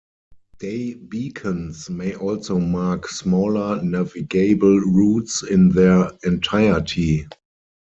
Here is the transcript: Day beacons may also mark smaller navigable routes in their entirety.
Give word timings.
Day 0.57 0.95
beacons 0.95 1.87
may 1.87 2.15
also 2.15 2.57
mark 2.57 3.07
smaller 3.07 3.79
navigable 3.83 4.79
routes 4.79 5.43
in 5.43 5.69
their 5.69 6.09
entirety. 6.23 7.27